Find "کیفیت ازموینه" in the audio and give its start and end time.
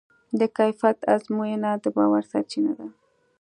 0.57-1.71